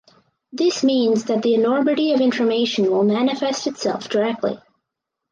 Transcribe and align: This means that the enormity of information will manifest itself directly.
This 0.51 0.83
means 0.83 1.25
that 1.25 1.43
the 1.43 1.53
enormity 1.53 2.11
of 2.11 2.21
information 2.21 2.89
will 2.89 3.03
manifest 3.03 3.67
itself 3.67 4.09
directly. 4.09 4.59